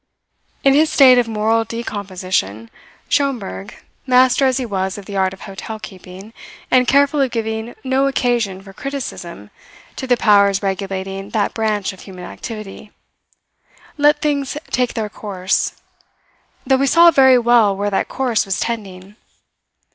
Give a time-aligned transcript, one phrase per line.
[0.63, 2.71] In his state of moral decomposition,
[3.07, 6.33] Schomberg, master as he was of the art of hotel keeping,
[6.71, 9.51] and careful of giving no occasion for criticism
[9.97, 12.91] to the powers regulating that branch of human activity,
[13.95, 15.73] let things take their course;
[16.65, 19.17] though he saw very well where that course was tending.